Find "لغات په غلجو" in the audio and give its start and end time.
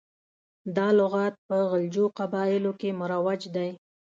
0.99-2.05